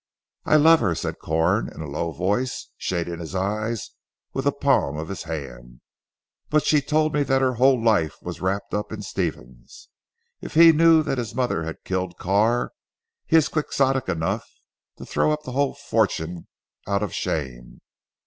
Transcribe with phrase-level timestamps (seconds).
[0.45, 3.91] "I love her," said Corn in a low voice shading his eyes
[4.33, 5.81] with the palm of his hand,
[6.49, 9.89] "but she told me that her whole life was wrapped up in Stephen's.
[10.41, 12.71] If he knew that his mother had killed Carr,
[13.27, 14.49] he is quixotic enough
[14.97, 16.47] to throw up the whole fortune
[16.87, 17.79] out of shame.